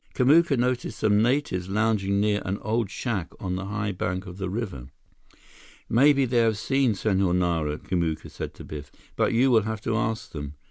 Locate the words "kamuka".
0.15-0.57, 7.77-8.31